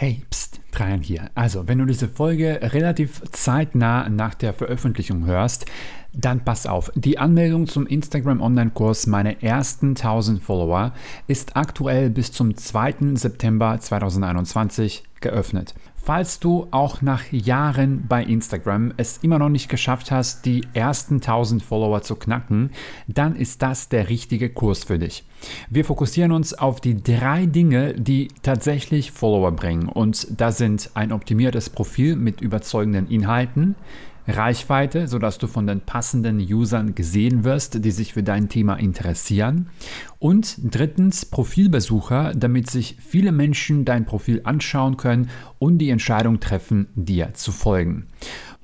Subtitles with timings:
[0.00, 1.28] Hey, pst, Trajan hier.
[1.34, 5.66] Also, wenn du diese Folge relativ zeitnah nach der Veröffentlichung hörst,
[6.12, 6.92] dann pass auf.
[6.94, 10.92] Die Anmeldung zum Instagram Online-Kurs Meine ersten 1000 Follower
[11.26, 13.16] ist aktuell bis zum 2.
[13.16, 15.74] September 2021 geöffnet.
[16.08, 21.16] Falls du auch nach Jahren bei Instagram es immer noch nicht geschafft hast, die ersten
[21.16, 22.70] 1000 Follower zu knacken,
[23.08, 25.24] dann ist das der richtige Kurs für dich.
[25.68, 29.86] Wir fokussieren uns auf die drei Dinge, die tatsächlich Follower bringen.
[29.86, 33.74] Und das sind ein optimiertes Profil mit überzeugenden Inhalten,
[34.28, 39.70] Reichweite, sodass du von den passenden Usern gesehen wirst, die sich für dein Thema interessieren.
[40.18, 46.88] Und drittens Profilbesucher, damit sich viele Menschen dein Profil anschauen können und die Entscheidung treffen,
[46.94, 48.08] dir zu folgen.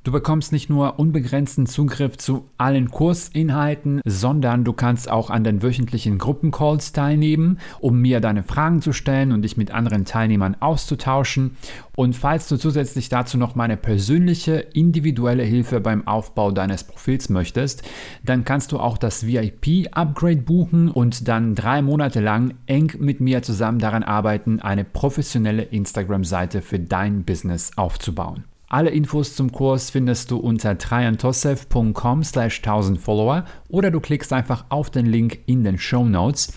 [0.05, 5.63] Du bekommst nicht nur unbegrenzten Zugriff zu allen Kursinhalten, sondern du kannst auch an den
[5.63, 11.57] wöchentlichen Gruppencalls teilnehmen, um mir deine Fragen zu stellen und dich mit anderen Teilnehmern auszutauschen.
[11.97, 17.83] Und falls du zusätzlich dazu noch meine persönliche, individuelle Hilfe beim Aufbau deines Profils möchtest,
[18.23, 23.43] dann kannst du auch das VIP-Upgrade buchen und dann drei Monate lang eng mit mir
[23.43, 28.45] zusammen daran arbeiten, eine professionelle Instagram-Seite für dein Business aufzubauen.
[28.69, 34.65] Alle Infos zum Kurs findest du unter trajantosev.com slash 1000 Follower oder du klickst einfach
[34.69, 36.53] auf den Link in den Show Notes.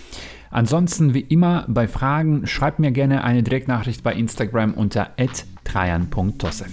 [0.50, 5.12] Ansonsten wie immer bei Fragen schreib mir gerne eine Direktnachricht bei Instagram unter
[5.64, 6.72] trajan.tosev.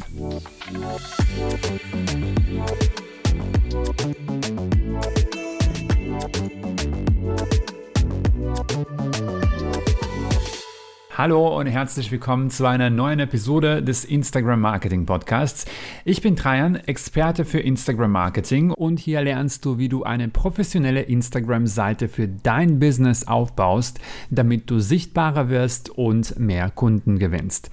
[11.17, 15.65] Hallo und herzlich willkommen zu einer neuen Episode des Instagram Marketing Podcasts.
[16.05, 21.03] Ich bin Trajan, Experte für Instagram Marketing und hier lernst du, wie du eine professionelle
[21.03, 27.71] Instagram-Seite für dein Business aufbaust, damit du sichtbarer wirst und mehr Kunden gewinnst.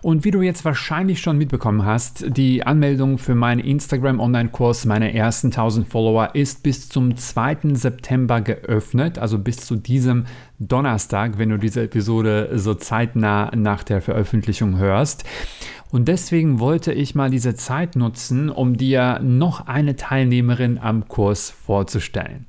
[0.00, 5.12] Und wie du jetzt wahrscheinlich schon mitbekommen hast, die Anmeldung für meinen Instagram Online-Kurs, meine
[5.12, 7.74] ersten 1000 Follower, ist bis zum 2.
[7.74, 10.26] September geöffnet, also bis zu diesem
[10.68, 15.24] Donnerstag, wenn du diese Episode so zeitnah nach der Veröffentlichung hörst.
[15.90, 21.50] Und deswegen wollte ich mal diese Zeit nutzen, um dir noch eine Teilnehmerin am Kurs
[21.50, 22.46] vorzustellen.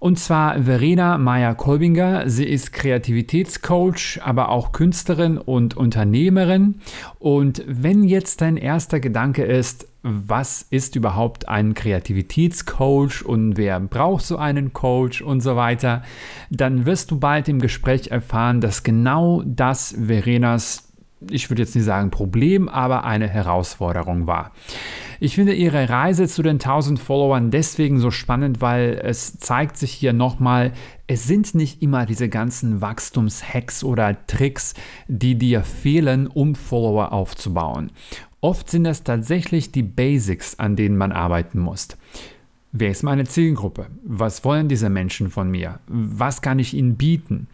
[0.00, 2.28] Und zwar Verena Meyer-Kolbinger.
[2.30, 6.76] Sie ist Kreativitätscoach, aber auch Künstlerin und Unternehmerin.
[7.18, 14.24] Und wenn jetzt dein erster Gedanke ist, was ist überhaupt ein Kreativitätscoach und wer braucht
[14.24, 16.02] so einen Coach und so weiter,
[16.50, 20.88] dann wirst du bald im Gespräch erfahren, dass genau das Verenas
[21.30, 24.52] ich würde jetzt nicht sagen Problem, aber eine Herausforderung war.
[25.20, 29.92] Ich finde ihre Reise zu den 1000 Followern deswegen so spannend, weil es zeigt sich
[29.92, 30.72] hier nochmal,
[31.08, 34.74] es sind nicht immer diese ganzen Wachstumshacks oder Tricks,
[35.08, 37.90] die dir fehlen, um Follower aufzubauen.
[38.40, 41.88] Oft sind es tatsächlich die Basics, an denen man arbeiten muss.
[42.70, 43.86] Wer ist meine Zielgruppe?
[44.04, 45.80] Was wollen diese Menschen von mir?
[45.88, 47.48] Was kann ich ihnen bieten?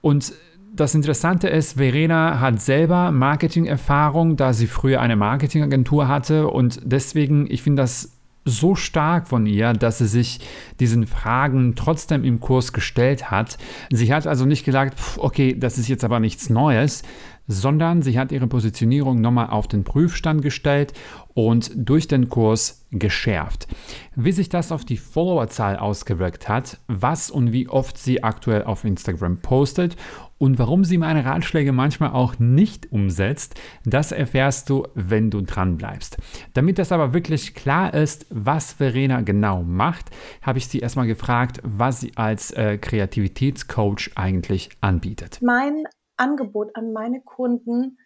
[0.00, 0.32] Und
[0.74, 7.50] das Interessante ist, Verena hat selber Marketing-Erfahrung, da sie früher eine Marketingagentur hatte und deswegen,
[7.50, 8.12] ich finde das
[8.44, 10.40] so stark von ihr, dass sie sich
[10.80, 13.58] diesen Fragen trotzdem im Kurs gestellt hat.
[13.90, 17.02] Sie hat also nicht gesagt, okay, das ist jetzt aber nichts Neues,
[17.50, 20.92] sondern sie hat ihre Positionierung nochmal auf den Prüfstand gestellt
[21.34, 23.66] und durch den Kurs geschärft.
[24.14, 28.84] Wie sich das auf die Followerzahl ausgewirkt hat, was und wie oft sie aktuell auf
[28.84, 29.96] Instagram postet
[30.38, 35.76] und warum sie meine Ratschläge manchmal auch nicht umsetzt, das erfährst du, wenn du dran
[35.76, 36.18] bleibst.
[36.54, 40.10] Damit das aber wirklich klar ist, was Verena genau macht,
[40.40, 45.40] habe ich sie erstmal gefragt, was sie als äh, Kreativitätscoach eigentlich anbietet.
[45.42, 45.84] Mein
[46.20, 47.98] Angebot an meine Kunden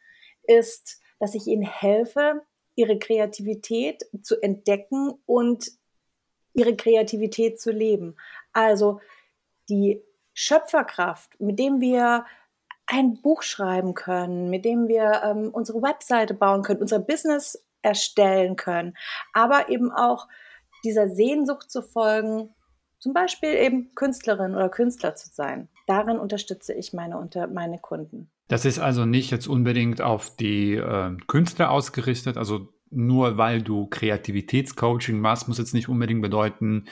[0.44, 2.42] ist, dass ich ihnen helfe,
[2.74, 5.70] ihre Kreativität zu entdecken und
[6.54, 8.16] ihre Kreativität zu leben.
[8.52, 9.00] Also
[9.68, 10.02] die
[10.32, 12.24] Schöpferkraft, mit dem wir
[12.86, 18.56] ein Buch schreiben können, mit dem wir ähm, unsere Webseite bauen können, unser Business erstellen
[18.56, 18.96] können,
[19.32, 20.28] aber eben auch
[20.84, 22.54] dieser Sehnsucht zu folgen,
[22.98, 25.68] zum Beispiel eben Künstlerin oder Künstler zu sein.
[25.86, 28.30] Darin unterstütze ich meine, unter, meine Kunden.
[28.48, 33.86] Das ist also nicht jetzt unbedingt auf die äh, Künstler ausgerichtet, also nur weil du
[33.86, 36.86] Kreativitätscoaching machst, muss jetzt nicht unbedingt bedeuten,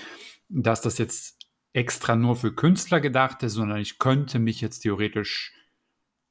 [0.48, 1.38] dass das jetzt
[1.72, 5.54] extra nur für Künstler gedacht ist, sondern ich könnte mich jetzt theoretisch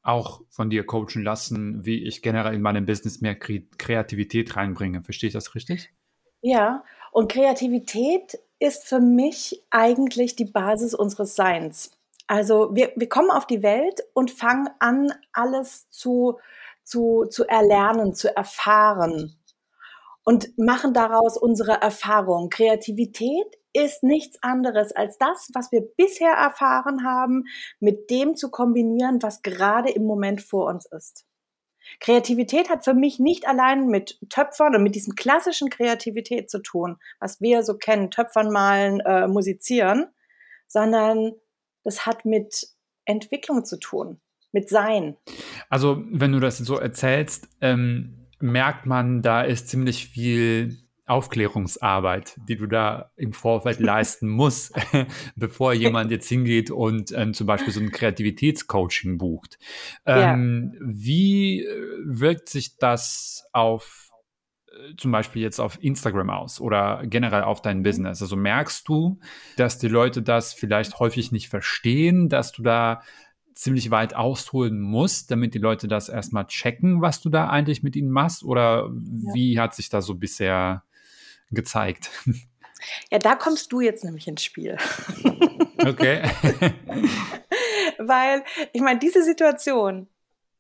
[0.04, 5.04] auch von dir coachen lassen, wie ich generell in meinem Business mehr Kreativität reinbringe.
[5.04, 5.94] Verstehe ich das richtig?
[6.42, 11.92] Ja, und Kreativität ist für mich eigentlich die Basis unseres Seins.
[12.31, 16.39] Also wir, wir kommen auf die Welt und fangen an, alles zu
[16.86, 19.38] zu, zu erlernen, zu erfahren
[20.24, 22.50] und machen daraus unsere Erfahrung.
[22.50, 27.44] Kreativität ist nichts anderes als das, was wir bisher erfahren haben,
[27.81, 31.25] mit dem zu kombinieren, was gerade im Moment vor uns ist.
[32.00, 36.98] Kreativität hat für mich nicht allein mit Töpfern und mit diesem klassischen Kreativität zu tun,
[37.19, 40.07] was wir so kennen, Töpfern malen, äh, musizieren,
[40.66, 41.34] sondern
[41.83, 42.68] das hat mit
[43.06, 44.19] Entwicklung zu tun,
[44.51, 45.18] mit Sein.
[45.69, 52.56] Also wenn du das so erzählst, ähm, merkt man, da ist ziemlich viel Aufklärungsarbeit, die
[52.56, 54.74] du da im Vorfeld leisten musst,
[55.36, 59.57] bevor jemand jetzt hingeht und ähm, zum Beispiel so ein Kreativitätscoaching bucht.
[60.06, 60.80] Ähm, ja.
[60.81, 64.11] Wie äh, wirkt sich das auf
[64.98, 68.22] zum Beispiel jetzt auf Instagram aus oder generell auf dein Business?
[68.22, 69.20] Also merkst du,
[69.58, 73.02] dass die Leute das vielleicht häufig nicht verstehen, dass du da
[73.54, 77.96] ziemlich weit ausholen musst, damit die Leute das erstmal checken, was du da eigentlich mit
[77.96, 78.44] ihnen machst?
[78.44, 79.34] Oder ja.
[79.34, 80.84] wie hat sich da so bisher
[81.52, 82.10] gezeigt.
[83.12, 84.76] Ja, da kommst du jetzt nämlich ins Spiel.
[85.78, 86.24] Okay.
[88.00, 90.08] Weil, ich meine, diese Situation,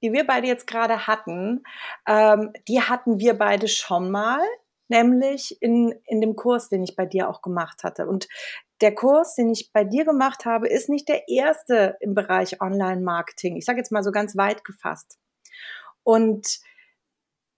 [0.01, 1.63] die wir beide jetzt gerade hatten,
[2.07, 4.41] ähm, die hatten wir beide schon mal,
[4.87, 8.07] nämlich in, in dem Kurs, den ich bei dir auch gemacht hatte.
[8.07, 8.27] Und
[8.81, 13.55] der Kurs, den ich bei dir gemacht habe, ist nicht der erste im Bereich Online-Marketing.
[13.55, 15.19] Ich sage jetzt mal so ganz weit gefasst.
[16.03, 16.59] Und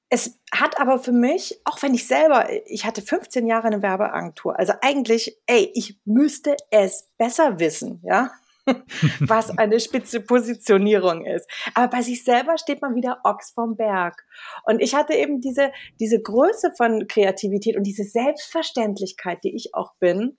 [0.10, 4.60] es hat aber für mich, auch wenn ich selber, ich hatte 15 Jahre eine Werbeagentur,
[4.60, 8.30] also eigentlich, ey, ich müsste es besser wissen, ja,
[9.19, 11.50] was eine spitze Positionierung ist.
[11.74, 14.25] Aber bei sich selber steht man wieder Ochs vom Berg.
[14.65, 19.94] Und ich hatte eben diese, diese Größe von Kreativität und diese Selbstverständlichkeit, die ich auch
[20.00, 20.38] bin,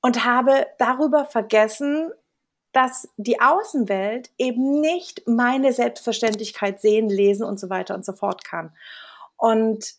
[0.00, 2.12] und habe darüber vergessen,
[2.72, 8.44] dass die Außenwelt eben nicht meine Selbstverständlichkeit sehen, lesen und so weiter und so fort
[8.44, 8.72] kann.
[9.36, 9.94] Und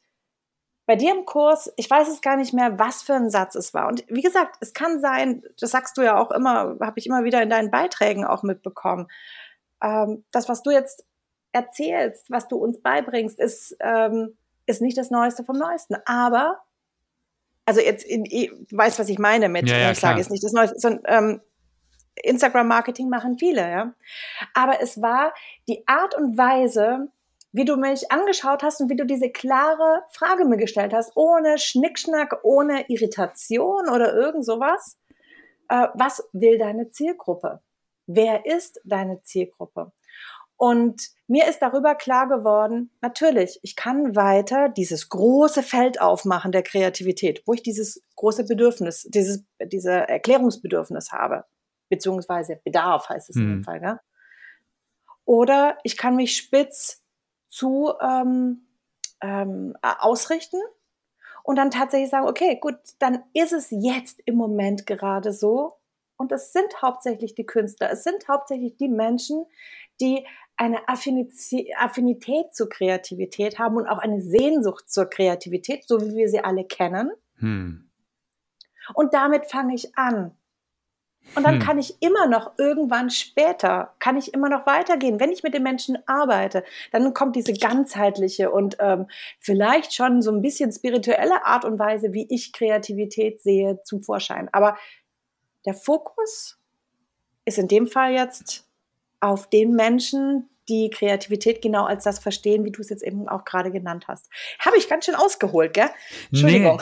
[0.89, 3.75] bei dir im Kurs, ich weiß es gar nicht mehr, was für ein Satz es
[3.75, 3.87] war.
[3.89, 7.23] Und wie gesagt, es kann sein, das sagst du ja auch immer, habe ich immer
[7.23, 9.07] wieder in deinen Beiträgen auch mitbekommen.
[9.83, 11.05] Ähm, das, was du jetzt
[11.51, 15.97] erzählst, was du uns beibringst, ist, ähm, ist nicht das Neueste vom Neuesten.
[16.07, 16.59] Aber,
[17.67, 20.53] also jetzt, du weißt, was ich meine mit, ja, ja, ich sage, ist nicht das
[20.53, 21.41] Neueste, sondern ähm,
[22.23, 23.93] Instagram-Marketing machen viele, ja.
[24.55, 25.35] Aber es war
[25.67, 27.09] die Art und Weise,
[27.51, 31.57] wie du mich angeschaut hast und wie du diese klare Frage mir gestellt hast, ohne
[31.57, 34.97] Schnickschnack, ohne Irritation oder irgend sowas.
[35.69, 37.61] Äh, was will deine Zielgruppe?
[38.05, 39.91] Wer ist deine Zielgruppe?
[40.57, 46.63] Und mir ist darüber klar geworden, natürlich, ich kann weiter dieses große Feld aufmachen der
[46.63, 51.45] Kreativität, wo ich dieses große Bedürfnis, dieses, diese Erklärungsbedürfnis habe
[51.89, 53.41] beziehungsweise Bedarf heißt es mhm.
[53.41, 53.63] in dem mhm.
[53.63, 53.81] Fall.
[53.81, 53.99] Ja?
[55.25, 57.03] Oder ich kann mich spitz
[57.49, 58.67] zu ähm,
[59.21, 60.61] ähm, ausrichten
[61.43, 65.73] und dann tatsächlich sagen, okay, gut, dann ist es jetzt im Moment gerade so.
[66.17, 69.45] Und es sind hauptsächlich die Künstler, es sind hauptsächlich die Menschen,
[70.01, 70.25] die
[70.57, 76.41] eine Affinität zur Kreativität haben und auch eine Sehnsucht zur Kreativität, so wie wir sie
[76.41, 77.11] alle kennen.
[77.37, 77.89] Hm.
[78.93, 80.37] Und damit fange ich an.
[81.35, 81.61] Und dann hm.
[81.61, 85.19] kann ich immer noch irgendwann später, kann ich immer noch weitergehen.
[85.19, 89.07] Wenn ich mit den Menschen arbeite, dann kommt diese ganzheitliche und ähm,
[89.39, 94.49] vielleicht schon so ein bisschen spirituelle Art und Weise, wie ich Kreativität sehe, zum Vorschein.
[94.51, 94.75] Aber
[95.65, 96.57] der Fokus
[97.45, 98.67] ist in dem Fall jetzt
[99.19, 103.43] auf den Menschen, die Kreativität genau als das verstehen, wie du es jetzt eben auch
[103.45, 104.29] gerade genannt hast.
[104.59, 105.89] Habe ich ganz schön ausgeholt, gell?
[106.31, 106.81] Entschuldigung.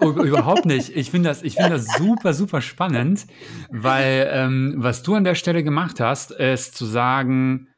[0.00, 0.94] Nee, überhaupt nicht.
[0.94, 3.26] Ich finde das, ich finde das super, super spannend,
[3.70, 7.68] weil ähm, was du an der Stelle gemacht hast, ist zu sagen,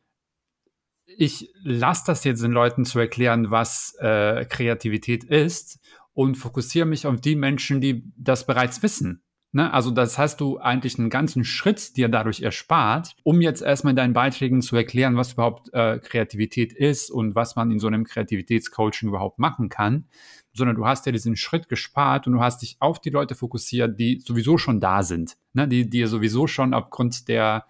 [1.06, 5.78] ich lasse das jetzt den Leuten zu erklären, was äh, Kreativität ist
[6.12, 9.22] und fokussiere mich auf die Menschen, die das bereits wissen.
[9.52, 9.72] Ne?
[9.72, 13.96] Also das hast du eigentlich einen ganzen Schritt dir dadurch erspart, um jetzt erstmal in
[13.96, 18.04] deinen Beiträgen zu erklären, was überhaupt äh, Kreativität ist und was man in so einem
[18.04, 20.04] Kreativitätscoaching überhaupt machen kann,
[20.52, 23.98] sondern du hast ja diesen Schritt gespart und du hast dich auf die Leute fokussiert,
[23.98, 25.68] die sowieso schon da sind, ne?
[25.68, 27.66] die dir sowieso schon aufgrund der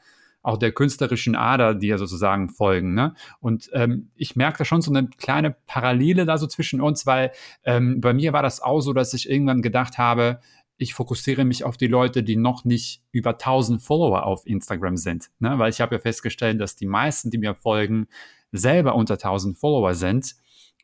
[0.47, 2.95] auch der künstlerischen Ader, die ja sozusagen folgen.
[2.95, 3.15] Ne?
[3.41, 7.33] Und ähm, ich merke da schon so eine kleine Parallele da so zwischen uns, weil
[7.65, 10.39] ähm, bei mir war das auch so, dass ich irgendwann gedacht habe,
[10.79, 15.31] ich fokussiere mich auf die Leute, die noch nicht über 1000 Follower auf Instagram sind.
[15.39, 15.59] Ne?
[15.59, 18.09] Weil ich habe ja festgestellt, dass die meisten, die mir folgen,
[18.53, 20.37] selber unter 1000 Follower sind.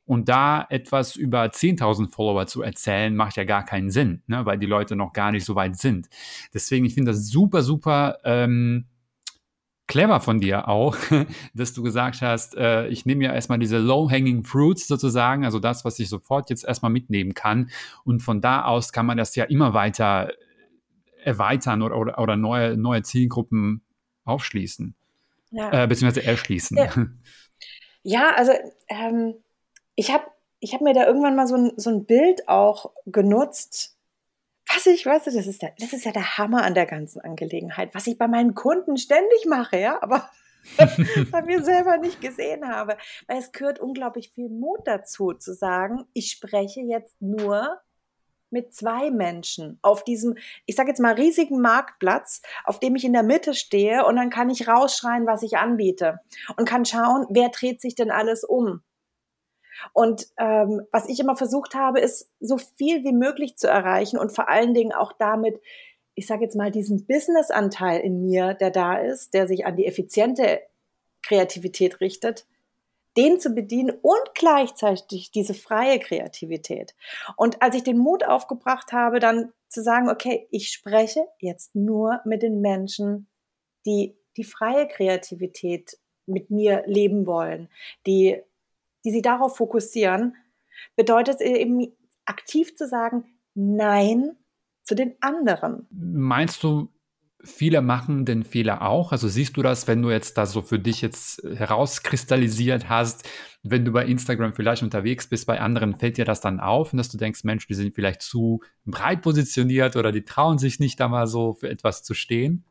[0.05, 4.45] Und da etwas über 10.000 Follower zu erzählen, macht ja gar keinen Sinn, ne?
[4.45, 6.09] weil die Leute noch gar nicht so weit sind.
[6.53, 8.87] Deswegen, ich finde das super, super ähm,
[9.87, 10.97] clever von dir auch,
[11.55, 15.85] dass du gesagt hast, äh, ich nehme ja erstmal diese low-hanging fruits sozusagen, also das,
[15.85, 17.71] was ich sofort jetzt erstmal mitnehmen kann.
[18.05, 20.33] Und von da aus kann man das ja immer weiter
[21.25, 23.83] erweitern oder, oder, oder neue, neue Zielgruppen
[24.25, 24.95] aufschließen.
[25.51, 25.85] Ja.
[25.85, 26.77] Äh, beziehungsweise erschließen.
[26.77, 26.91] Ja,
[28.03, 28.53] ja also
[28.89, 29.35] ähm,
[29.95, 30.25] ich habe
[30.61, 33.92] ich hab mir da irgendwann mal so ein, so ein Bild auch genutzt,
[34.69, 37.21] was ich, weißt du, das ist, der, das ist ja der Hammer an der ganzen
[37.21, 40.31] Angelegenheit, was ich bei meinen Kunden ständig mache, ja, aber
[41.31, 42.97] bei mir selber nicht gesehen habe.
[43.27, 47.81] Weil es gehört unglaublich viel Mut dazu, zu sagen, ich spreche jetzt nur
[48.51, 53.15] mit zwei Menschen auf diesem, ich sage jetzt mal, riesigen Marktplatz, auf dem ich in
[53.15, 56.21] der Mitte stehe und dann kann ich rausschreien, was ich anbiete
[56.57, 58.83] und kann schauen, wer dreht sich denn alles um.
[59.93, 64.33] Und ähm, was ich immer versucht habe, ist so viel wie möglich zu erreichen und
[64.33, 65.61] vor allen Dingen auch damit,
[66.15, 69.87] ich sage jetzt mal, diesen Business-Anteil in mir, der da ist, der sich an die
[69.87, 70.61] effiziente
[71.23, 72.47] Kreativität richtet,
[73.17, 76.95] den zu bedienen und gleichzeitig diese freie Kreativität.
[77.37, 82.21] Und als ich den Mut aufgebracht habe, dann zu sagen, okay, ich spreche jetzt nur
[82.25, 83.29] mit den Menschen,
[83.87, 87.69] die die freie Kreativität mit mir leben wollen,
[88.07, 88.43] die
[89.05, 90.37] die sich darauf fokussieren,
[90.97, 91.93] bedeutet es eben
[92.25, 94.37] aktiv zu sagen, nein
[94.85, 95.87] zu den anderen.
[95.91, 96.89] Meinst du,
[97.45, 99.13] viele machen den Fehler auch?
[99.13, 103.29] Also siehst du das, wenn du jetzt das so für dich jetzt herauskristallisiert hast,
[103.63, 106.97] wenn du bei Instagram vielleicht unterwegs bist, bei anderen fällt dir das dann auf und
[106.97, 110.99] dass du denkst, Mensch, die sind vielleicht zu breit positioniert oder die trauen sich nicht
[110.99, 112.65] da mal so für etwas zu stehen?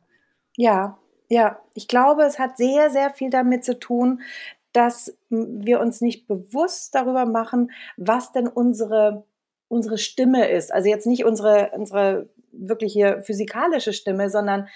[0.56, 0.98] Ja,
[1.28, 4.20] ja, ich glaube, es hat sehr, sehr viel damit zu tun,
[4.72, 9.24] dass wir uns nicht bewusst darüber machen, was denn unsere,
[9.68, 10.72] unsere Stimme ist.
[10.72, 14.68] Also jetzt nicht unsere, unsere wirklich hier physikalische Stimme, sondern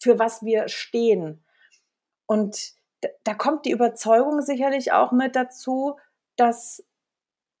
[0.00, 1.44] für was wir stehen.
[2.26, 2.72] Und
[3.24, 5.96] da kommt die Überzeugung sicherlich auch mit dazu,
[6.36, 6.84] dass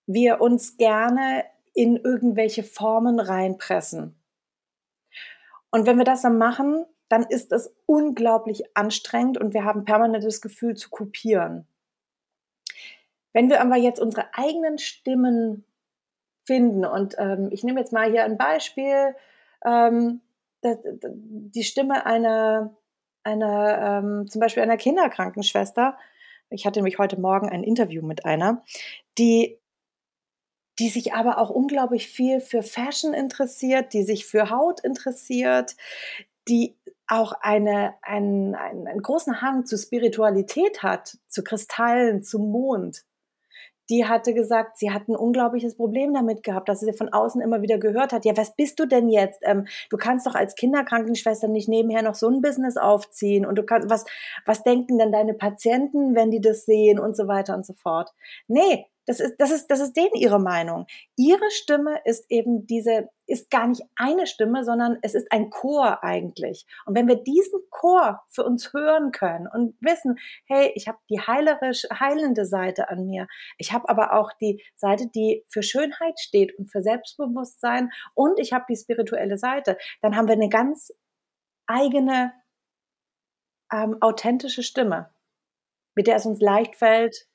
[0.06, 1.44] wir uns gerne
[1.74, 4.20] in irgendwelche Formen reinpressen.
[5.70, 10.24] Und wenn wir das dann machen, dann ist es unglaublich anstrengend und wir haben permanent
[10.24, 11.66] das Gefühl zu kopieren.
[13.32, 15.64] Wenn wir aber jetzt unsere eigenen Stimmen
[16.44, 19.14] finden und ähm, ich nehme jetzt mal hier ein Beispiel,
[19.64, 20.20] ähm,
[20.62, 22.74] die Stimme einer,
[23.22, 25.96] einer ähm, zum Beispiel einer Kinderkrankenschwester.
[26.50, 28.62] Ich hatte nämlich heute Morgen ein Interview mit einer,
[29.18, 29.58] die
[30.78, 35.74] die sich aber auch unglaublich viel für Fashion interessiert, die sich für Haut interessiert,
[36.46, 36.76] die
[37.08, 43.04] auch eine, einen, einen, einen großen Hang zu Spiritualität hat, zu Kristallen, zum Mond.
[43.90, 47.62] Die hatte gesagt, sie hat ein unglaubliches Problem damit gehabt, dass sie von außen immer
[47.62, 49.40] wieder gehört hat, ja, was bist du denn jetzt?
[49.42, 53.62] Ähm, du kannst doch als Kinderkrankenschwester nicht nebenher noch so ein Business aufziehen und du
[53.62, 54.04] kannst, was,
[54.44, 58.12] was denken denn deine Patienten, wenn die das sehen und so weiter und so fort.
[58.46, 60.86] Nee, das ist, das ist, das ist denen ihre Meinung.
[61.16, 66.04] Ihre Stimme ist eben diese, ist gar nicht eine Stimme, sondern es ist ein Chor
[66.04, 66.66] eigentlich.
[66.84, 71.20] Und wenn wir diesen Chor für uns hören können und wissen, hey, ich habe die
[71.20, 76.58] heilerisch, heilende Seite an mir, ich habe aber auch die Seite, die für Schönheit steht
[76.58, 80.92] und für Selbstbewusstsein und ich habe die spirituelle Seite, dann haben wir eine ganz
[81.66, 82.34] eigene,
[83.72, 85.08] ähm, authentische Stimme,
[85.94, 87.26] mit der es uns leicht fällt,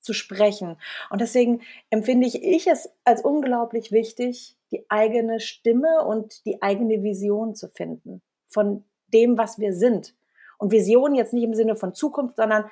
[0.00, 0.76] zu sprechen.
[1.10, 7.54] Und deswegen empfinde ich, es als unglaublich wichtig, die eigene Stimme und die eigene Vision
[7.54, 10.14] zu finden von dem, was wir sind.
[10.58, 12.64] Und Vision jetzt nicht im Sinne von Zukunft, sondern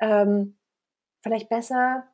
[0.00, 0.56] ähm,
[1.22, 2.04] vielleicht besser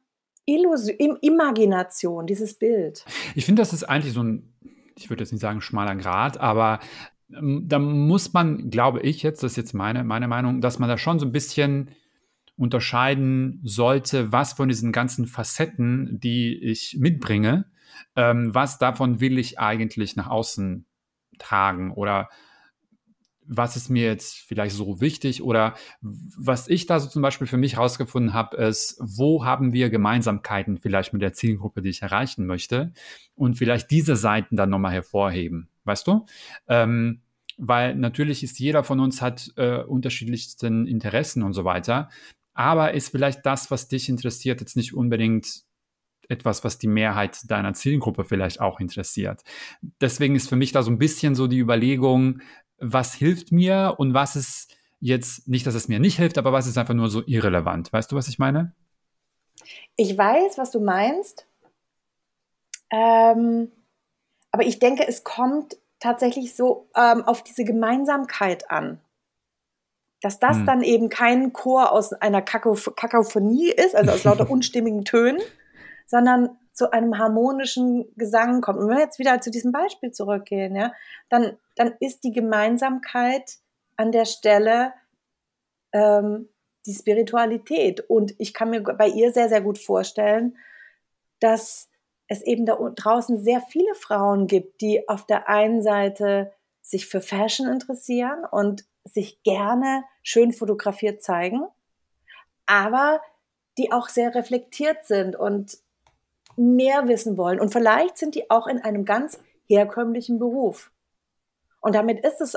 [0.45, 3.05] Illusion, Imagination, dieses Bild.
[3.35, 4.55] Ich finde, das ist eigentlich so ein,
[4.97, 6.81] ich würde jetzt nicht sagen schmaler Grad, aber
[7.35, 10.89] ähm, da muss man, glaube ich jetzt, das ist jetzt meine, meine Meinung, dass man
[10.89, 11.91] da schon so ein bisschen
[12.57, 17.67] unterscheiden sollte, was von diesen ganzen Facetten, die ich mitbringe,
[18.15, 20.87] ähm, was davon will ich eigentlich nach außen
[21.39, 22.29] tragen oder
[23.49, 27.57] was ist mir jetzt vielleicht so wichtig oder was ich da so zum Beispiel für
[27.57, 32.47] mich rausgefunden habe, ist, wo haben wir Gemeinsamkeiten vielleicht mit der Zielgruppe, die ich erreichen
[32.47, 32.93] möchte
[33.35, 36.27] und vielleicht diese Seiten dann nochmal hervorheben, weißt du?
[36.67, 37.21] Ähm,
[37.59, 42.11] weil natürlich ist jeder von uns hat äh, unterschiedlichsten Interessen und so weiter
[42.57, 45.65] aber ist vielleicht das, was dich interessiert, jetzt nicht unbedingt
[46.29, 49.43] etwas, was die Mehrheit deiner Zielgruppe vielleicht auch interessiert.
[50.01, 52.41] Deswegen ist für mich da so ein bisschen so die Überlegung,
[52.79, 56.67] was hilft mir und was ist jetzt nicht, dass es mir nicht hilft, aber was
[56.67, 57.93] ist einfach nur so irrelevant.
[57.93, 58.75] Weißt du, was ich meine?
[59.97, 61.47] Ich weiß, was du meinst.
[62.91, 63.71] Ähm,
[64.51, 69.01] aber ich denke, es kommt tatsächlich so ähm, auf diese Gemeinsamkeit an.
[70.23, 70.67] Dass das hm.
[70.67, 75.41] dann eben kein Chor aus einer Kakophonie ist, also aus lauter unstimmigen Tönen,
[76.07, 78.79] sondern zu einem harmonischen Gesang kommt.
[78.79, 80.93] Und wenn wir jetzt wieder zu diesem Beispiel zurückgehen, ja,
[81.29, 83.57] dann, dann ist die Gemeinsamkeit
[83.97, 84.93] an der Stelle
[85.93, 86.49] ähm,
[86.85, 88.01] die Spiritualität.
[88.09, 90.57] Und ich kann mir bei ihr sehr, sehr gut vorstellen,
[91.41, 91.89] dass
[92.29, 97.21] es eben da draußen sehr viele Frauen gibt, die auf der einen Seite sich für
[97.21, 101.63] Fashion interessieren und sich gerne schön fotografiert zeigen,
[102.67, 103.21] aber
[103.79, 105.79] die auch sehr reflektiert sind und
[106.57, 107.61] mehr wissen wollen.
[107.61, 110.91] Und vielleicht sind die auch in einem ganz herkömmlichen Beruf.
[111.81, 112.57] Und damit ist es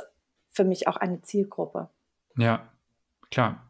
[0.51, 1.89] für mich auch eine Zielgruppe.
[2.38, 2.70] Ja,
[3.29, 3.70] klar.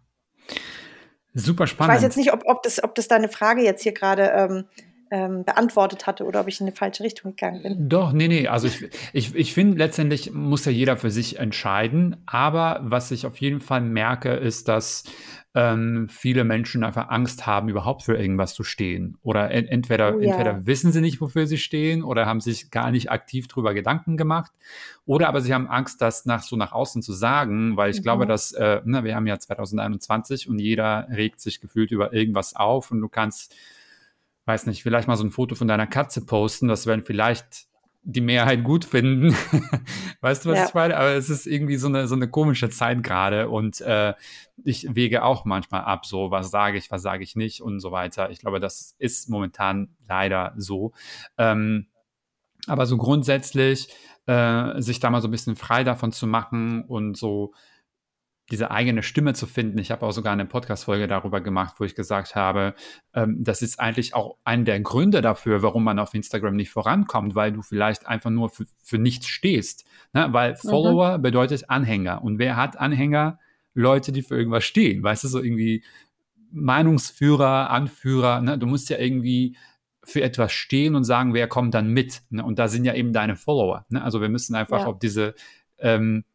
[1.33, 1.93] Super spannend.
[1.93, 4.65] Ich weiß jetzt nicht, ob, ob, das, ob das deine Frage jetzt hier gerade ähm,
[5.11, 7.89] ähm, beantwortet hatte oder ob ich in eine falsche Richtung gegangen bin.
[7.89, 8.47] Doch, nee, nee.
[8.47, 12.17] Also ich, ich, ich finde, letztendlich muss ja jeder für sich entscheiden.
[12.25, 15.03] Aber was ich auf jeden Fall merke, ist, dass
[15.55, 19.17] ähm, viele Menschen einfach Angst haben, überhaupt für irgendwas zu stehen.
[19.21, 20.31] Oder en entweder, oh, ja.
[20.31, 24.15] entweder wissen sie nicht, wofür sie stehen, oder haben sich gar nicht aktiv darüber Gedanken
[24.15, 24.51] gemacht.
[25.05, 28.03] Oder aber sie haben Angst, das nach so nach außen zu sagen, weil ich mhm.
[28.03, 32.55] glaube, dass, äh, ne, wir haben ja 2021 und jeder regt sich gefühlt über irgendwas
[32.55, 33.55] auf und du kannst
[34.49, 37.67] weiß nicht, vielleicht mal so ein Foto von deiner Katze posten, das werden vielleicht
[38.01, 39.35] die Mehrheit gut finden.
[40.21, 40.65] weißt du, was ja.
[40.65, 40.97] ich meine?
[40.97, 44.15] Aber es ist irgendwie so eine, so eine komische Zeit gerade und äh,
[44.63, 47.91] ich wege auch manchmal ab, so was sage ich, was sage ich nicht und so
[47.91, 48.31] weiter.
[48.31, 50.93] Ich glaube, das ist momentan leider so.
[51.37, 51.85] Ähm,
[52.65, 53.89] aber so grundsätzlich
[54.25, 57.53] äh, sich da mal so ein bisschen frei davon zu machen und so
[58.51, 59.77] diese eigene Stimme zu finden.
[59.77, 62.73] Ich habe auch sogar eine Podcast-Folge darüber gemacht, wo ich gesagt habe,
[63.13, 67.35] ähm, das ist eigentlich auch einer der Gründe dafür, warum man auf Instagram nicht vorankommt,
[67.35, 69.85] weil du vielleicht einfach nur für, für nichts stehst.
[70.13, 70.27] Ne?
[70.31, 70.69] Weil mhm.
[70.69, 71.21] Follower mhm.
[71.21, 72.23] bedeutet Anhänger.
[72.23, 73.39] Und wer hat Anhänger?
[73.75, 75.03] Leute, die für irgendwas stehen.
[75.03, 75.83] Weißt du, so irgendwie
[76.51, 78.41] Meinungsführer, Anführer.
[78.41, 78.57] Ne?
[78.57, 79.55] Du musst ja irgendwie
[80.03, 82.23] für etwas stehen und sagen, wer kommt dann mit.
[82.29, 82.43] Ne?
[82.43, 83.85] Und da sind ja eben deine Follower.
[83.89, 84.03] Ne?
[84.03, 84.85] Also wir müssen einfach ja.
[84.87, 85.35] auf diese
[85.77, 86.25] ähm,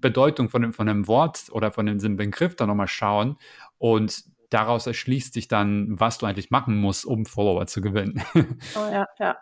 [0.00, 3.36] Bedeutung von, von einem Wort oder von dem Begriff dann nochmal schauen
[3.78, 8.22] und daraus erschließt sich dann, was du eigentlich machen musst, um Follower zu gewinnen.
[8.76, 9.36] Oh ja, ja.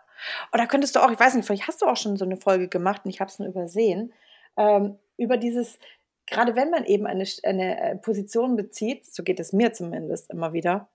[0.53, 2.67] Oder könntest du auch, ich weiß nicht, vielleicht hast du auch schon so eine Folge
[2.67, 4.13] gemacht und ich habe es nur übersehen,
[4.57, 5.77] ähm, über dieses,
[6.25, 10.53] gerade wenn man eben eine, eine äh, Position bezieht, so geht es mir zumindest immer
[10.53, 10.89] wieder,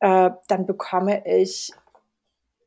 [0.00, 1.72] äh, dann bekomme ich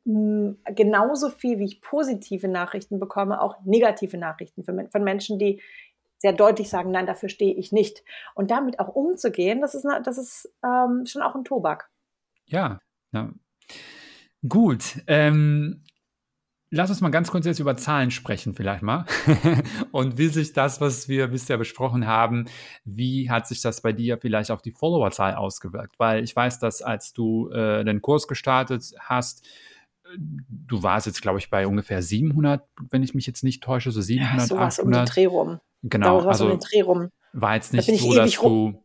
[0.05, 5.61] mh, genauso viel, wie ich positive Nachrichten bekomme, auch negative Nachrichten von Menschen, die
[6.21, 8.03] sehr deutlich sagen, nein, dafür stehe ich nicht.
[8.35, 11.89] Und damit auch umzugehen, das ist, das ist ähm, schon auch ein Tobak.
[12.45, 12.79] Ja,
[13.11, 13.31] ja.
[14.47, 15.01] Gut.
[15.07, 15.83] Ähm,
[16.69, 19.05] lass uns mal ganz kurz jetzt über Zahlen sprechen, vielleicht mal.
[19.91, 22.45] Und wie sich das, was wir bisher besprochen haben,
[22.85, 25.97] wie hat sich das bei dir vielleicht auf die Followerzahl ausgewirkt?
[25.97, 29.43] Weil ich weiß, dass als du äh, den Kurs gestartet hast,
[30.17, 34.01] du warst jetzt, glaube ich, bei ungefähr 700, wenn ich mich jetzt nicht täusche, so
[34.01, 34.85] 700, ja, sowas 800.
[34.85, 35.59] um den Dreh rum.
[35.83, 37.09] Genau, da also rum.
[37.33, 38.83] war jetzt nicht so, dass du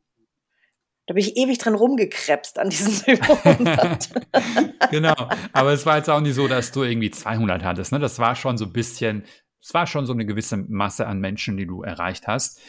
[1.07, 4.11] da bin ich ewig dran rumgekrebst an diesen 700.
[4.91, 5.15] genau,
[5.53, 7.93] aber es war jetzt auch nicht so, dass du irgendwie 200 hattest.
[7.93, 8.01] Ne?
[8.01, 9.25] Das war schon so ein bisschen,
[9.61, 12.61] es war schon so eine gewisse Masse an Menschen, die du erreicht hast.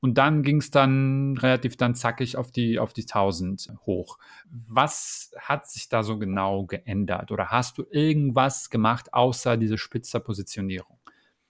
[0.00, 4.18] Und dann ging es dann relativ dann zackig auf die, auf die 1000 hoch.
[4.50, 7.30] Was hat sich da so genau geändert?
[7.30, 10.98] Oder hast du irgendwas gemacht, außer diese spitzer Positionierung?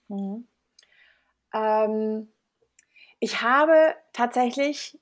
[0.09, 0.49] Mhm.
[1.53, 2.33] Ähm,
[3.21, 4.99] ich habe tatsächlich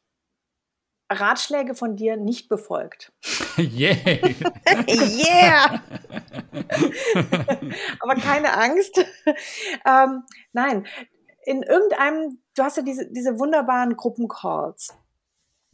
[1.11, 3.13] Ratschläge von dir nicht befolgt.
[3.59, 3.97] Yeah!
[4.79, 5.83] yeah!
[8.01, 9.05] Aber keine Angst.
[9.85, 10.87] ähm, nein,
[11.45, 14.95] in irgendeinem, du hast ja diese, diese wunderbaren Gruppencalls.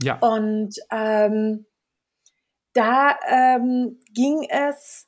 [0.02, 0.18] Ja.
[0.18, 1.66] Und ähm,
[2.72, 5.06] da ähm, ging es,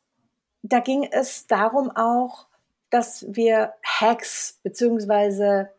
[0.63, 2.48] da ging es darum auch,
[2.91, 5.71] dass wir Hacks beziehungsweise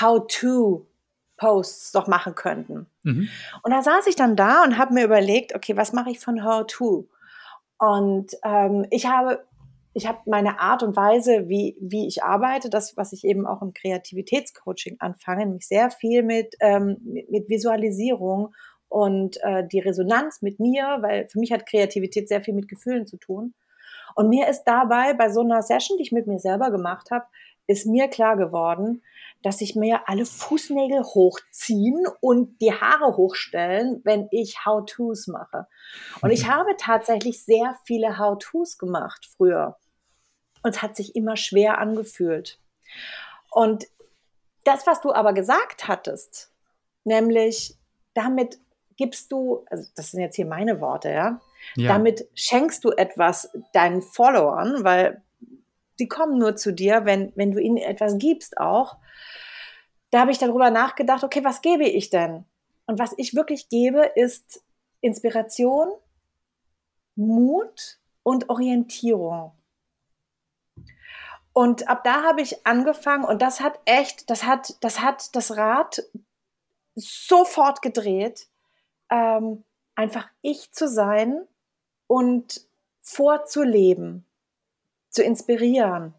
[0.00, 2.86] How-to-Posts doch machen könnten.
[3.02, 3.28] Mhm.
[3.62, 6.44] Und da saß ich dann da und habe mir überlegt, okay, was mache ich von
[6.44, 7.08] How-to?
[7.78, 9.44] Und ähm, ich habe
[9.92, 13.60] ich habe meine Art und Weise, wie, wie ich arbeite, das, was ich eben auch
[13.60, 18.54] im Kreativitätscoaching anfange, nämlich sehr viel mit, ähm, mit, mit Visualisierung
[18.88, 23.06] und äh, die Resonanz mit mir, weil für mich hat Kreativität sehr viel mit Gefühlen
[23.06, 23.54] zu tun.
[24.20, 27.24] Und mir ist dabei bei so einer Session, die ich mit mir selber gemacht habe,
[27.66, 29.02] ist mir klar geworden,
[29.42, 35.66] dass ich mir alle Fußnägel hochziehen und die Haare hochstellen, wenn ich How-Tos mache.
[36.20, 39.78] Und ich habe tatsächlich sehr viele How-Tos gemacht früher.
[40.62, 42.60] Und es hat sich immer schwer angefühlt.
[43.50, 43.86] Und
[44.64, 46.50] das, was du aber gesagt hattest,
[47.04, 47.76] Nämlich
[48.14, 48.58] damit
[48.96, 51.40] gibst du, also das sind jetzt hier meine Worte, ja,
[51.76, 51.88] ja.
[51.88, 55.22] damit schenkst du etwas deinen Followern, weil
[55.98, 58.96] die kommen nur zu dir, wenn, wenn du ihnen etwas gibst auch.
[60.10, 62.44] Da habe ich darüber nachgedacht, okay, was gebe ich denn?
[62.86, 64.64] Und was ich wirklich gebe, ist
[65.00, 65.88] Inspiration,
[67.14, 69.52] Mut und Orientierung.
[71.52, 75.56] Und ab da habe ich angefangen und das hat echt, das hat, das hat das
[75.56, 76.02] Rad
[76.94, 78.48] sofort gedreht,
[79.10, 79.64] ähm,
[80.00, 81.46] einfach ich zu sein
[82.06, 82.66] und
[83.02, 84.24] vorzuleben,
[85.10, 86.14] zu inspirieren,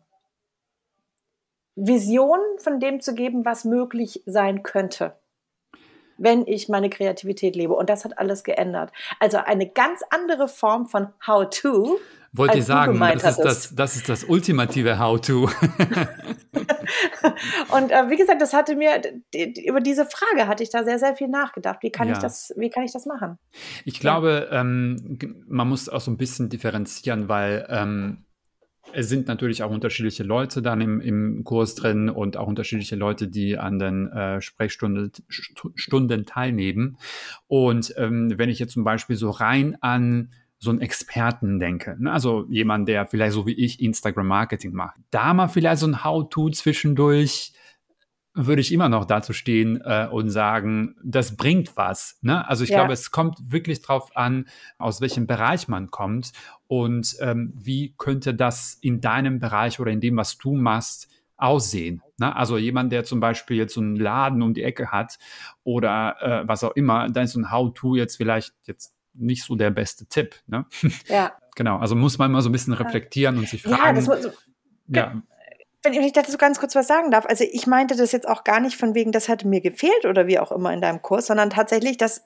[1.76, 5.16] Visionen von dem zu geben, was möglich sein könnte,
[6.18, 7.74] wenn ich meine Kreativität lebe.
[7.74, 8.92] Und das hat alles geändert.
[9.20, 12.00] Also eine ganz andere Form von How-to
[12.34, 15.44] wollte ich sagen, das ist das, das ist das ultimative How-To.
[17.76, 19.02] und äh, wie gesagt, das hatte mir,
[19.34, 21.80] die, über diese Frage hatte ich da sehr, sehr viel nachgedacht.
[21.82, 22.14] Wie kann, ja.
[22.14, 23.38] ich, das, wie kann ich das machen?
[23.84, 24.62] Ich glaube, ja.
[24.62, 28.24] ähm, man muss auch so ein bisschen differenzieren, weil ähm,
[28.94, 33.28] es sind natürlich auch unterschiedliche Leute dann im, im Kurs drin und auch unterschiedliche Leute,
[33.28, 35.12] die an den äh, Sprechstunden
[35.76, 36.98] Stunden teilnehmen.
[37.48, 42.12] Und ähm, wenn ich jetzt zum Beispiel so rein an so einen Experten denke, ne?
[42.12, 46.50] also jemand, der vielleicht so wie ich Instagram-Marketing macht, da mal vielleicht so ein How-To
[46.50, 47.54] zwischendurch,
[48.34, 52.18] würde ich immer noch dazu stehen äh, und sagen, das bringt was.
[52.22, 52.48] Ne?
[52.48, 52.78] Also ich ja.
[52.78, 56.32] glaube, es kommt wirklich drauf an, aus welchem Bereich man kommt
[56.68, 61.10] und ähm, wie könnte das in deinem Bereich oder in dem, was du machst,
[61.42, 62.02] aussehen.
[62.20, 62.34] Ne?
[62.36, 65.18] Also jemand, der zum Beispiel jetzt so einen Laden um die Ecke hat
[65.64, 69.56] oder äh, was auch immer, dann ist so ein How-To jetzt vielleicht jetzt nicht so
[69.56, 70.36] der beste Tipp.
[70.48, 70.66] Ne?
[71.08, 71.34] Ja.
[71.56, 73.82] genau, also muss man mal so ein bisschen reflektieren und sich fragen.
[73.84, 74.30] Ja, das muss,
[74.88, 75.22] ja.
[75.84, 78.60] Wenn ich dazu ganz kurz was sagen darf, also ich meinte das jetzt auch gar
[78.60, 81.50] nicht von wegen, das hatte mir gefehlt oder wie auch immer in deinem Kurs, sondern
[81.50, 82.22] tatsächlich, das,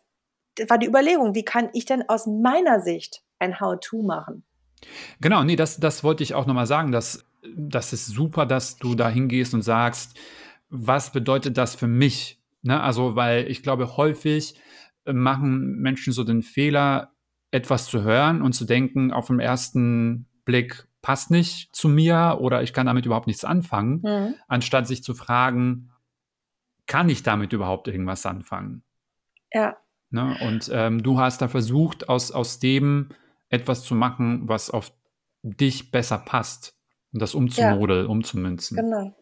[0.68, 4.44] war die Überlegung, wie kann ich denn aus meiner Sicht ein How-To machen?
[5.22, 6.91] Genau, nee, das, das wollte ich auch nochmal sagen.
[6.91, 10.18] dass das ist super, dass du da hingehst und sagst,
[10.70, 12.41] was bedeutet das für mich?
[12.63, 12.82] Ne?
[12.82, 14.60] Also, weil ich glaube, häufig
[15.06, 17.12] machen Menschen so den Fehler,
[17.52, 22.63] etwas zu hören und zu denken, auf den ersten Blick passt nicht zu mir oder
[22.63, 24.36] ich kann damit überhaupt nichts anfangen, mhm.
[24.48, 25.91] anstatt sich zu fragen,
[26.88, 28.82] kann ich damit überhaupt irgendwas anfangen?
[29.54, 29.78] Ja.
[30.10, 30.36] Ne?
[30.41, 33.10] Und ähm, du hast da versucht, aus, aus dem
[33.50, 34.91] etwas zu machen, was auf
[35.44, 36.76] dich besser passt
[37.13, 38.12] und das umzumodeln, ja.
[38.12, 38.78] umzumünzen.
[38.78, 39.15] Genau.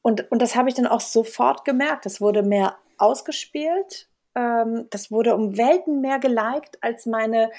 [0.00, 2.06] Und, und das habe ich dann auch sofort gemerkt.
[2.06, 7.50] Es wurde mehr ausgespielt ähm, das wurde um Welten mehr geliked als meine.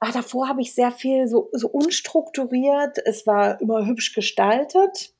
[0.00, 2.98] Ach, davor habe ich sehr viel so, so unstrukturiert.
[3.04, 5.14] Es war immer hübsch gestaltet,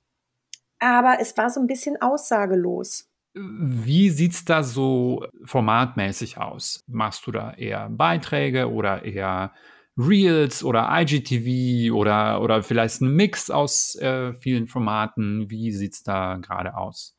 [0.78, 3.10] aber es war so ein bisschen aussagelos.
[3.34, 6.84] Wie sieht es da so formatmäßig aus?
[6.86, 9.52] Machst du da eher Beiträge oder eher
[9.98, 15.50] Reels oder IGTV oder, oder vielleicht ein Mix aus äh, vielen Formaten?
[15.50, 17.16] Wie sieht es da gerade aus?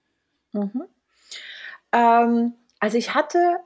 [0.54, 0.84] Mhm.
[1.92, 3.60] Ähm, also ich hatte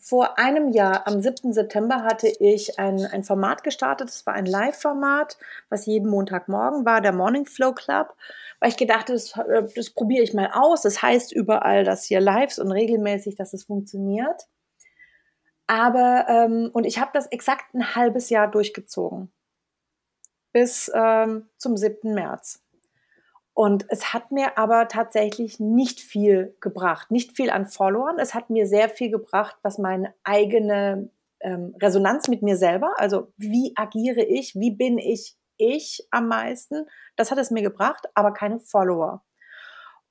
[0.00, 1.52] vor einem Jahr, am 7.
[1.52, 4.08] September, hatte ich ein, ein Format gestartet.
[4.08, 5.36] Das war ein Live-Format,
[5.68, 8.14] was jeden Montagmorgen war, der Morning Flow Club.
[8.60, 10.82] Weil ich gedacht das, äh, das probiere ich mal aus.
[10.82, 14.48] Das heißt überall, dass hier Lives und regelmäßig, dass es funktioniert.
[15.66, 19.30] Aber, ähm, und ich habe das exakt ein halbes Jahr durchgezogen.
[20.52, 22.12] Bis ähm, zum 7.
[22.12, 22.60] März.
[23.52, 28.18] Und es hat mir aber tatsächlich nicht viel gebracht, nicht viel an Followern.
[28.18, 31.10] Es hat mir sehr viel gebracht, was meine eigene
[31.40, 36.86] ähm, Resonanz mit mir selber, also wie agiere ich, wie bin ich ich am meisten,
[37.16, 39.22] das hat es mir gebracht, aber keine Follower.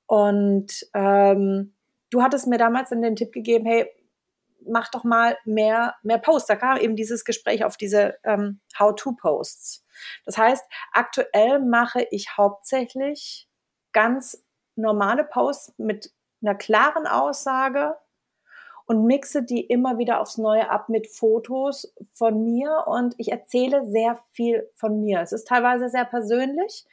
[0.06, 1.74] Und ähm,
[2.10, 3.90] du hattest mir damals in den Tipp gegeben, hey,
[4.66, 6.48] mach doch mal mehr, mehr Posts.
[6.48, 9.84] Da kam eben dieses Gespräch auf diese ähm, How-to-Posts.
[10.24, 13.48] Das heißt, aktuell mache ich hauptsächlich
[13.92, 14.44] ganz
[14.76, 17.96] normale Posts mit einer klaren Aussage
[18.86, 23.86] und mixe die immer wieder aufs Neue ab mit Fotos von mir und ich erzähle
[23.86, 25.20] sehr viel von mir.
[25.20, 26.84] Es ist teilweise sehr persönlich,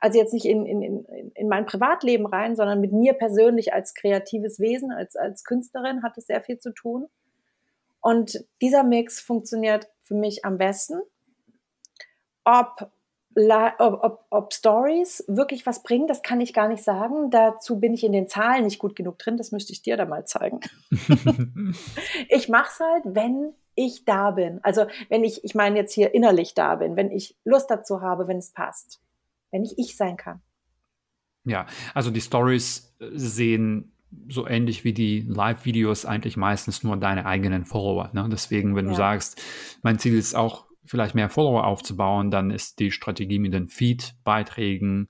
[0.00, 3.94] also jetzt nicht in, in, in, in mein Privatleben rein, sondern mit mir persönlich als
[3.94, 7.06] kreatives Wesen, als, als Künstlerin hat es sehr viel zu tun.
[8.00, 11.00] Und dieser Mix funktioniert für mich am besten
[12.44, 12.90] ob,
[13.78, 17.30] ob, ob Stories wirklich was bringen, das kann ich gar nicht sagen.
[17.30, 19.36] Dazu bin ich in den Zahlen nicht gut genug drin.
[19.36, 20.60] Das müsste ich dir da mal zeigen.
[22.28, 24.60] ich mache es halt, wenn ich da bin.
[24.62, 28.28] Also wenn ich, ich meine jetzt hier innerlich da bin, wenn ich Lust dazu habe,
[28.28, 29.00] wenn es passt,
[29.54, 30.42] wenn ich ich sein kann.
[31.44, 33.92] Ja, also die Stories sehen
[34.28, 38.10] so ähnlich wie die Live-Videos eigentlich meistens nur deine eigenen Follower.
[38.12, 38.28] Ne?
[38.30, 38.90] Deswegen, wenn ja.
[38.90, 39.40] du sagst,
[39.82, 45.08] mein Ziel ist auch vielleicht mehr Follower aufzubauen, dann ist die Strategie mit den Feed-Beiträgen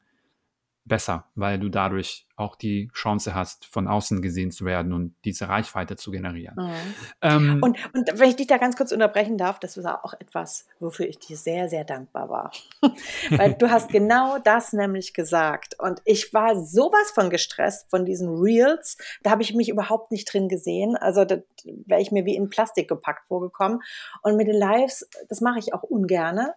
[0.86, 5.48] besser, weil du dadurch auch die Chance hast, von außen gesehen zu werden und diese
[5.48, 6.56] Reichweite zu generieren.
[6.56, 6.94] Mhm.
[7.22, 10.66] Ähm, und, und wenn ich dich da ganz kurz unterbrechen darf, das war auch etwas,
[10.80, 12.52] wofür ich dir sehr, sehr dankbar war.
[13.30, 15.76] weil du hast genau das nämlich gesagt.
[15.78, 18.98] Und ich war sowas von gestresst von diesen Reels.
[19.22, 20.96] Da habe ich mich überhaupt nicht drin gesehen.
[20.96, 23.80] Also da wäre ich mir wie in Plastik gepackt vorgekommen.
[24.22, 26.54] Und mit den Lives, das mache ich auch ungerne,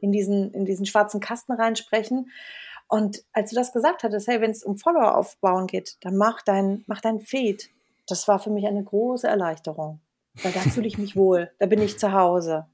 [0.00, 2.30] in diesen, in diesen schwarzen Kasten reinsprechen.
[2.88, 6.42] Und als du das gesagt hattest, hey, wenn es um Follower aufbauen geht, dann mach
[6.42, 7.70] dein, mach dein Feed.
[8.06, 10.00] Das war für mich eine große Erleichterung.
[10.42, 11.50] Weil da fühle ich mich wohl.
[11.58, 12.66] Da bin ich zu Hause.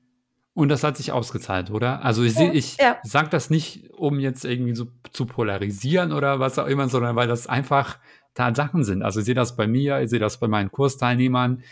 [0.54, 2.04] Und das hat sich ausgezahlt, oder?
[2.04, 2.98] Also ich, ja, ich ja.
[3.02, 7.28] sage das nicht, um jetzt irgendwie so zu polarisieren oder was auch immer, sondern weil
[7.28, 7.98] das einfach
[8.34, 9.02] Tatsachen sind.
[9.02, 11.62] Also ich sehe das bei mir, ich sehe das bei meinen Kursteilnehmern.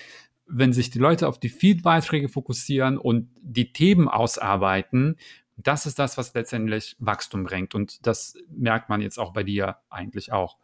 [0.46, 5.16] Wenn sich die Leute auf die Feed-Beiträge fokussieren und die Themen ausarbeiten,
[5.66, 7.74] das ist das, was letztendlich Wachstum bringt.
[7.74, 10.58] Und das merkt man jetzt auch bei dir eigentlich auch.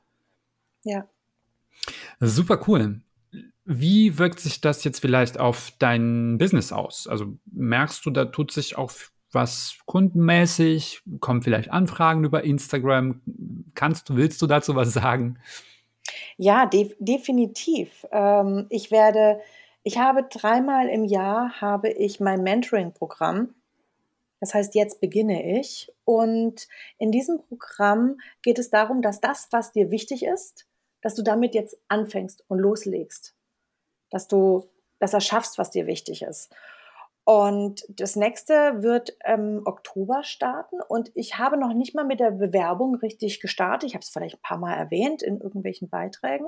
[0.85, 1.06] Ja.
[2.20, 3.00] Super cool.
[3.64, 7.06] Wie wirkt sich das jetzt vielleicht auf dein Business aus?
[7.06, 8.92] Also merkst du, da tut sich auch
[9.32, 11.02] was kundenmäßig?
[11.20, 13.20] Kommen vielleicht Anfragen über Instagram?
[13.74, 15.38] Kannst du, willst du dazu was sagen?
[16.37, 18.06] Ja, de definitiv.
[18.12, 19.40] Ähm, ich werde,
[19.82, 23.54] ich habe dreimal im Jahr habe ich mein Mentoring-Programm
[24.46, 25.92] das heißt, jetzt beginne ich.
[26.04, 30.68] Und in diesem Programm geht es darum, dass das, was dir wichtig ist,
[31.02, 33.35] dass du damit jetzt anfängst und loslegst.
[34.11, 36.54] Dass du das erschaffst, was dir wichtig ist.
[37.24, 40.80] Und das nächste wird im Oktober starten.
[40.80, 43.88] Und ich habe noch nicht mal mit der Bewerbung richtig gestartet.
[43.88, 46.46] Ich habe es vielleicht ein paar Mal erwähnt in irgendwelchen Beiträgen.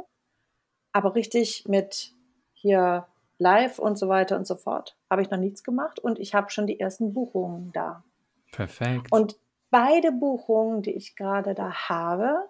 [0.93, 2.15] Aber richtig mit
[2.53, 3.09] hier
[3.39, 4.97] live und so weiter und so fort.
[5.09, 8.05] Habe ich noch nichts gemacht und ich habe schon die ersten Buchungen da.
[8.53, 9.11] Perfekt.
[9.11, 9.39] Und
[9.71, 12.49] beide Buchungen, die ich gerade da habe,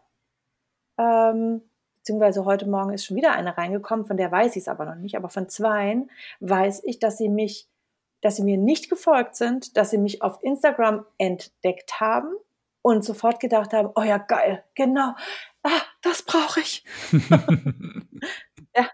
[0.98, 1.62] ähm,
[1.98, 4.94] beziehungsweise heute Morgen ist schon wieder eine reingekommen, von der weiß ich es aber noch
[4.94, 7.68] nicht, aber von zweien weiß ich, dass sie mich,
[8.22, 12.32] dass sie mir nicht gefolgt sind, dass sie mich auf Instagram entdeckt haben
[12.82, 15.14] und sofort gedacht haben, oh ja, geil, genau,
[15.62, 16.84] ah, das brauche ich.
[18.78, 18.90] Ja.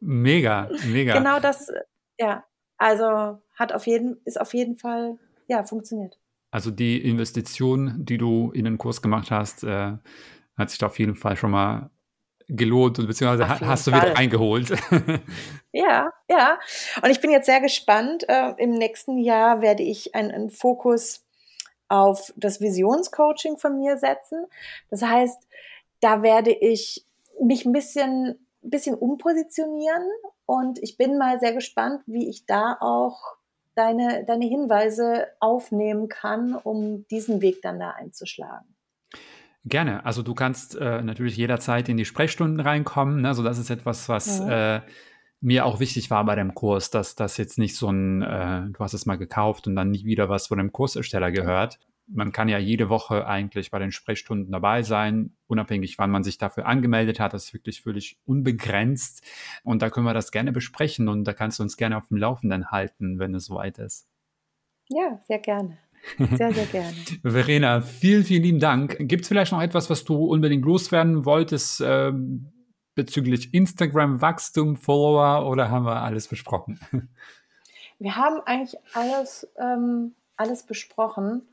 [0.00, 1.14] Mega, mega.
[1.14, 1.70] Genau das,
[2.18, 2.44] ja.
[2.76, 6.18] Also hat auf jeden, ist auf jeden Fall, ja, funktioniert.
[6.50, 9.92] Also die Investition, die du in den Kurs gemacht hast, äh,
[10.56, 11.90] hat sich da auf jeden Fall schon mal
[12.48, 14.02] gelohnt und beziehungsweise hast du Fall.
[14.02, 14.70] wieder eingeholt.
[15.72, 16.58] ja, ja.
[17.02, 18.28] Und ich bin jetzt sehr gespannt.
[18.28, 21.24] Äh, Im nächsten Jahr werde ich einen, einen Fokus
[21.88, 24.46] auf das Visionscoaching von mir setzen.
[24.90, 25.38] Das heißt,
[26.00, 27.04] da werde ich
[27.40, 30.04] mich ein bisschen ein bisschen umpositionieren
[30.46, 33.36] und ich bin mal sehr gespannt, wie ich da auch
[33.74, 38.76] deine, deine Hinweise aufnehmen kann, um diesen Weg dann da einzuschlagen.
[39.64, 40.04] Gerne.
[40.04, 43.22] Also du kannst äh, natürlich jederzeit in die Sprechstunden reinkommen.
[43.22, 43.28] Ne?
[43.28, 44.76] Also das ist etwas, was ja.
[44.76, 44.80] äh,
[45.40, 48.78] mir auch wichtig war bei dem Kurs, dass das jetzt nicht so ein, äh, du
[48.78, 51.78] hast es mal gekauft und dann nie wieder was von dem Kursersteller gehört,
[52.12, 56.38] man kann ja jede Woche eigentlich bei den Sprechstunden dabei sein, unabhängig wann man sich
[56.38, 57.34] dafür angemeldet hat.
[57.34, 59.24] Das ist wirklich völlig unbegrenzt.
[59.62, 62.16] Und da können wir das gerne besprechen und da kannst du uns gerne auf dem
[62.16, 64.08] Laufenden halten, wenn es soweit ist.
[64.88, 65.78] Ja, sehr gerne.
[66.18, 66.94] Sehr, sehr gerne.
[67.22, 68.96] Verena, vielen, vielen lieben Dank.
[69.00, 72.12] Gibt es vielleicht noch etwas, was du unbedingt loswerden wolltest äh,
[72.94, 76.80] bezüglich Instagram-Wachstum, Follower oder haben wir alles besprochen?
[77.98, 81.46] Wir haben eigentlich alles, ähm, alles besprochen.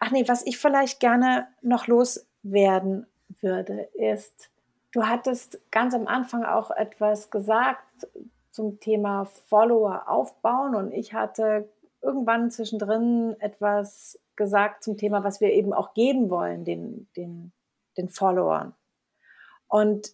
[0.00, 3.06] Ach nee, was ich vielleicht gerne noch loswerden
[3.40, 4.50] würde, ist,
[4.92, 8.08] du hattest ganz am Anfang auch etwas gesagt
[8.50, 11.68] zum Thema Follower aufbauen und ich hatte
[12.00, 17.52] irgendwann zwischendrin etwas gesagt zum Thema, was wir eben auch geben wollen, den, den,
[17.96, 18.74] den Followern.
[19.68, 20.12] Und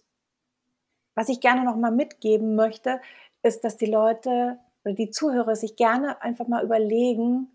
[1.15, 2.99] was ich gerne noch mal mitgeben möchte,
[3.43, 7.52] ist, dass die Leute oder die Zuhörer sich gerne einfach mal überlegen,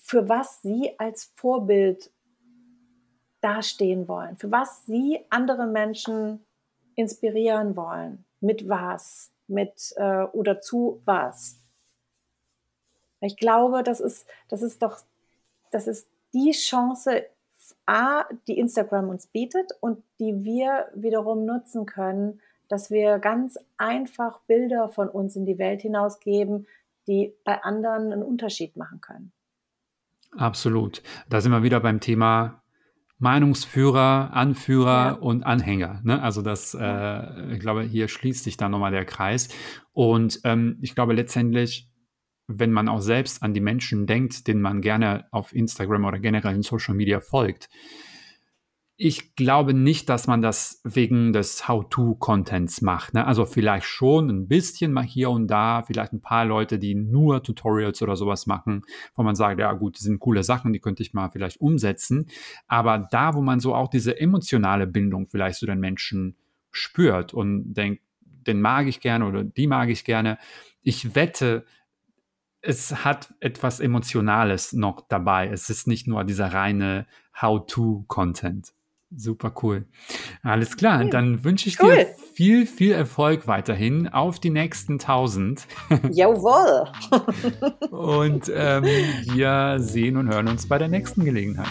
[0.00, 2.10] für was sie als Vorbild
[3.40, 6.44] dastehen wollen, für was sie andere Menschen
[6.94, 11.60] inspirieren wollen, mit was, mit äh, oder zu was.
[13.20, 14.98] Ich glaube, das ist, das ist doch,
[15.70, 17.24] das ist die Chance,
[17.86, 24.40] A, die Instagram uns bietet und die wir wiederum nutzen können, dass wir ganz einfach
[24.40, 26.66] Bilder von uns in die Welt hinausgeben,
[27.06, 29.32] die bei anderen einen Unterschied machen können.
[30.36, 31.02] Absolut.
[31.28, 32.62] Da sind wir wieder beim Thema
[33.18, 35.12] Meinungsführer, Anführer ja.
[35.12, 36.00] und Anhänger.
[36.04, 36.22] Ne?
[36.22, 39.48] Also das, äh, ich glaube, hier schließt sich dann nochmal der Kreis.
[39.92, 41.88] Und ähm, ich glaube letztendlich,
[42.46, 46.54] wenn man auch selbst an die Menschen denkt, denen man gerne auf Instagram oder generell
[46.54, 47.68] in Social Media folgt,
[48.98, 53.12] ich glaube nicht, dass man das wegen des How-To-Contents macht.
[53.12, 53.26] Ne?
[53.26, 57.42] Also vielleicht schon ein bisschen mal hier und da, vielleicht ein paar Leute, die nur
[57.42, 58.82] Tutorials oder sowas machen,
[59.14, 62.26] wo man sagt, ja gut, das sind coole Sachen, die könnte ich mal vielleicht umsetzen.
[62.68, 66.36] Aber da, wo man so auch diese emotionale Bindung vielleicht zu den Menschen
[66.70, 70.38] spürt und denkt, den mag ich gerne oder die mag ich gerne,
[70.80, 71.66] ich wette,
[72.62, 75.48] es hat etwas Emotionales noch dabei.
[75.48, 77.06] Es ist nicht nur dieser reine
[77.40, 78.75] How-to-Content.
[79.14, 79.84] Super cool.
[80.42, 81.10] Alles klar, cool.
[81.10, 81.94] dann wünsche ich cool.
[81.94, 85.66] dir viel, viel Erfolg weiterhin auf die nächsten 1000.
[86.10, 86.88] Jawohl.
[87.90, 88.84] Und ähm,
[89.32, 91.68] wir sehen und hören uns bei der nächsten Gelegenheit.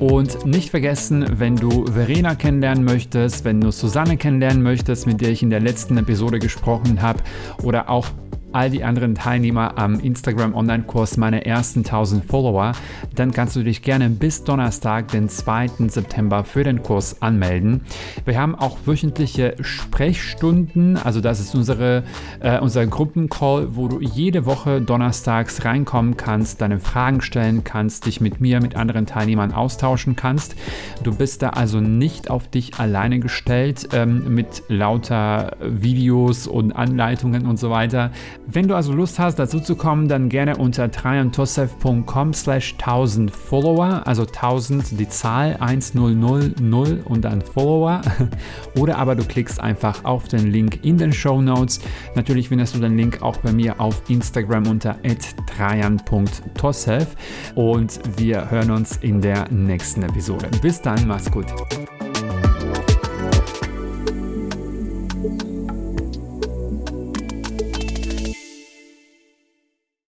[0.00, 5.30] Und nicht vergessen, wenn du Verena kennenlernen möchtest, wenn du Susanne kennenlernen möchtest, mit der
[5.30, 7.22] ich in der letzten Episode gesprochen habe,
[7.62, 8.06] oder auch
[8.52, 12.72] all die anderen Teilnehmer am Instagram Online-Kurs meine ersten 1000 Follower,
[13.14, 15.88] dann kannst du dich gerne bis Donnerstag, den 2.
[15.88, 17.82] September für den Kurs anmelden.
[18.24, 22.04] Wir haben auch wöchentliche Sprechstunden, also das ist unsere,
[22.40, 28.20] äh, unser Gruppencall, wo du jede Woche donnerstags reinkommen kannst, deine Fragen stellen kannst, dich
[28.20, 30.56] mit mir, mit anderen Teilnehmern austauschen kannst.
[31.02, 37.46] Du bist da also nicht auf dich alleine gestellt ähm, mit lauter Videos und Anleitungen
[37.46, 38.10] und so weiter.
[38.50, 44.00] Wenn du also Lust hast, dazu zu kommen, dann gerne unter trajantosef.com slash 1000 Follower,
[44.06, 46.58] also 1000 die Zahl 1000
[47.04, 48.00] und dann Follower.
[48.78, 51.80] Oder aber du klickst einfach auf den Link in den Show Notes.
[52.14, 54.96] Natürlich findest du den Link auch bei mir auf Instagram unter
[55.54, 57.06] trajan.tosef
[57.54, 60.48] und wir hören uns in der nächsten Episode.
[60.62, 61.46] Bis dann, mach's gut.